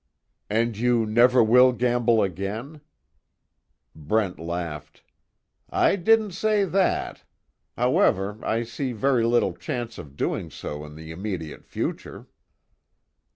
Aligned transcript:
"And 0.49 0.75
you 0.77 1.05
never 1.05 1.43
will 1.43 1.73
gamble 1.73 2.23
again?" 2.23 2.81
Brent 3.95 4.39
laughed: 4.39 5.03
"I 5.69 5.95
didn't 5.95 6.31
say 6.31 6.65
that. 6.65 7.23
However 7.77 8.39
I 8.43 8.63
see 8.63 8.93
very 8.93 9.23
little 9.27 9.53
chance 9.53 9.99
of 9.99 10.17
doing 10.17 10.49
so 10.49 10.83
in 10.85 10.95
the 10.95 11.11
immediate 11.11 11.67
future." 11.67 12.25